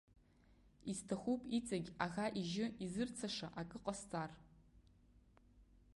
Исҭахуп 0.91 1.41
иҵегь 1.57 1.89
аӷа 2.05 2.25
ижьы 2.41 2.65
изырцаша 2.83 3.47
акы 3.61 3.77
ҟасҵар. 3.85 4.31